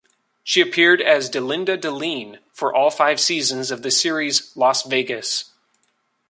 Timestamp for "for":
2.51-2.73